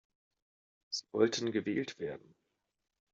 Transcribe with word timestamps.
Sie 0.89 1.05
wollten 1.11 1.51
gewählt 1.51 1.99
werden. 1.99 2.33